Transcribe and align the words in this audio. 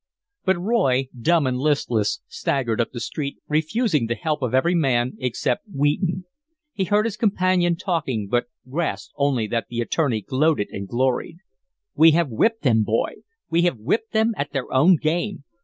But 0.45 0.57
Roy, 0.57 1.09
dumb 1.15 1.45
and 1.45 1.59
listless, 1.59 2.21
staggered 2.27 2.81
up 2.81 2.89
the 2.91 2.99
street, 2.99 3.37
refusing 3.47 4.07
the 4.07 4.15
help 4.15 4.41
of 4.41 4.55
every 4.55 4.73
man 4.73 5.13
except 5.19 5.67
Wheaton. 5.71 6.25
He 6.73 6.85
heard 6.85 7.05
his 7.05 7.17
companion 7.17 7.75
talking, 7.75 8.27
but 8.27 8.47
grasped 8.67 9.13
only 9.15 9.45
that 9.49 9.67
the 9.69 9.79
attorney 9.79 10.21
gloated 10.21 10.69
and 10.71 10.87
gloried. 10.87 11.37
"We 11.93 12.13
have 12.17 12.29
whipped 12.31 12.63
them, 12.63 12.81
boy. 12.81 13.17
We 13.51 13.61
have 13.61 13.77
whipped 13.77 14.11
them 14.11 14.33
at 14.37 14.53
their 14.53 14.73
own 14.73 14.95
game. 14.95 15.43